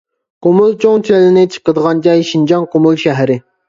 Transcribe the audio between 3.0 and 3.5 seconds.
شەھىرى.